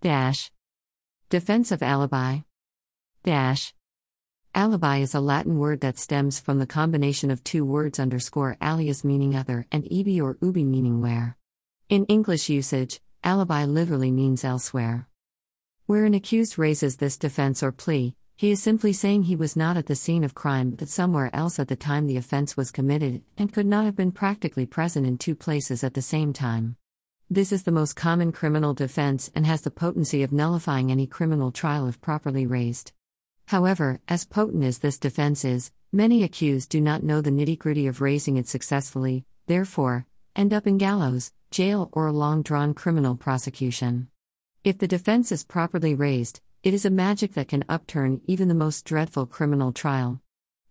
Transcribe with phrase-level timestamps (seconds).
[0.00, 0.52] Dash.
[1.28, 2.38] Defense of alibi.
[3.24, 3.74] Dash.
[4.54, 9.02] Alibi is a Latin word that stems from the combination of two words underscore alias
[9.02, 11.36] meaning other and ebi or ubi meaning where.
[11.88, 15.08] In English usage, alibi literally means elsewhere.
[15.86, 19.76] Where an accused raises this defense or plea, he is simply saying he was not
[19.76, 23.22] at the scene of crime but somewhere else at the time the offense was committed
[23.36, 26.76] and could not have been practically present in two places at the same time.
[27.30, 31.52] This is the most common criminal defense and has the potency of nullifying any criminal
[31.52, 32.92] trial if properly raised.
[33.48, 37.86] However, as potent as this defense is, many accused do not know the nitty gritty
[37.86, 43.14] of raising it successfully, therefore, end up in gallows, jail, or a long drawn criminal
[43.14, 44.08] prosecution.
[44.64, 48.54] If the defense is properly raised, it is a magic that can upturn even the
[48.54, 50.22] most dreadful criminal trial.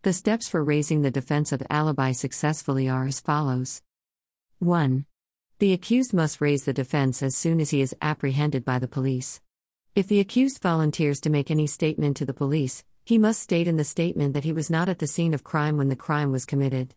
[0.02, 3.84] The steps for raising the defense of alibi successfully are as follows
[4.58, 5.06] 1.
[5.60, 9.42] The accused must raise the defense as soon as he is apprehended by the police.
[9.96, 13.76] If the accused volunteers to make any statement to the police, he must state in
[13.76, 16.46] the statement that he was not at the scene of crime when the crime was
[16.46, 16.94] committed.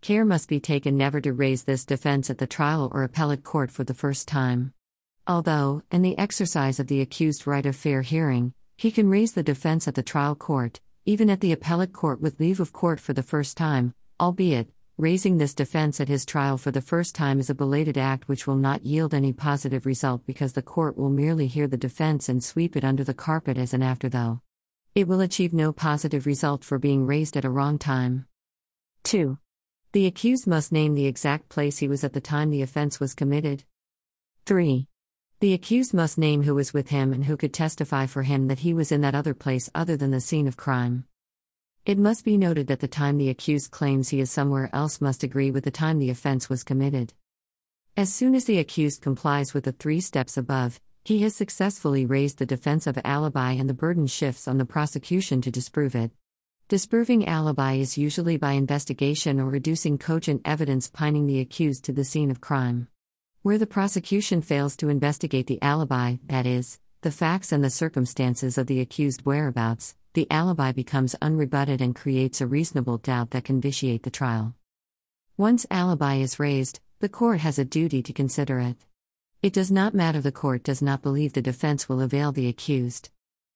[0.00, 3.70] Care must be taken never to raise this defense at the trial or appellate court
[3.70, 4.72] for the first time.
[5.28, 9.44] Although, in the exercise of the accused right of fair hearing, he can raise the
[9.44, 13.12] defense at the trial court, even at the appellate court with leave of court for
[13.12, 14.68] the first time, albeit,
[15.00, 18.46] Raising this defense at his trial for the first time is a belated act which
[18.46, 22.44] will not yield any positive result because the court will merely hear the defense and
[22.44, 24.40] sweep it under the carpet as an afterthought.
[24.94, 28.26] It will achieve no positive result for being raised at a wrong time.
[29.04, 29.38] 2.
[29.92, 33.14] The accused must name the exact place he was at the time the offense was
[33.14, 33.64] committed.
[34.44, 34.86] 3.
[35.40, 38.58] The accused must name who was with him and who could testify for him that
[38.58, 41.06] he was in that other place other than the scene of crime.
[41.86, 45.22] It must be noted that the time the accused claims he is somewhere else must
[45.22, 47.14] agree with the time the offense was committed.
[47.96, 52.36] As soon as the accused complies with the three steps above, he has successfully raised
[52.36, 56.10] the defense of alibi and the burden shifts on the prosecution to disprove it.
[56.68, 62.04] Disproving alibi is usually by investigation or reducing cogent evidence pining the accused to the
[62.04, 62.88] scene of crime.
[63.42, 68.58] Where the prosecution fails to investigate the alibi, that is, the facts and the circumstances
[68.58, 73.60] of the accused whereabouts, the alibi becomes unrebutted and creates a reasonable doubt that can
[73.60, 74.54] vitiate the trial.
[75.36, 78.76] Once alibi is raised, the court has a duty to consider it.
[79.40, 83.10] It does not matter the court does not believe the defense will avail the accused.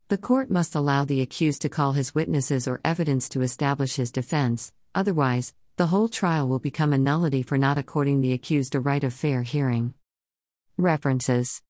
[0.09, 4.13] The court must allow the accused to call his witnesses or evidence to establish his
[4.13, 8.81] defense, otherwise, the whole trial will become a nullity for not according the accused a
[8.81, 9.93] right of fair hearing.
[10.77, 11.63] References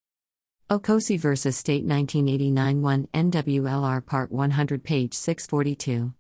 [0.70, 1.54] Okosi vs.
[1.58, 6.14] State 1989 1 NWLR Part 100 page 642.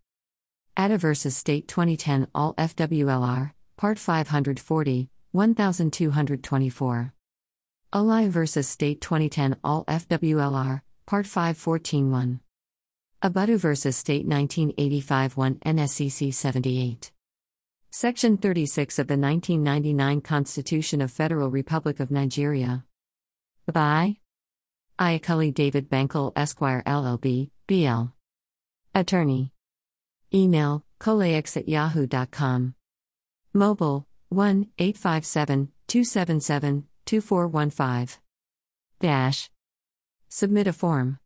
[0.76, 1.34] Atta vs.
[1.34, 7.14] State 2010 All FWLR, Part 540, 1224.
[7.94, 8.68] Olai vs.
[8.68, 12.40] State 2010 All FWLR, Part 514 1.
[13.22, 13.96] Abudu vs.
[13.96, 17.10] State 1985 1 NSCC 78.
[17.90, 22.84] Section 36 of the 1999 Constitution of Federal Republic of Nigeria.
[23.72, 24.18] Bye.
[24.98, 28.12] Iaculi David Bankel Esquire LLB, BL.
[28.94, 29.52] Attorney.
[30.32, 32.74] Email, colex at yahoo.com.
[33.52, 38.20] Mobile, 1 857 277 2415.
[39.00, 39.50] Dash.
[40.28, 41.18] Submit a form.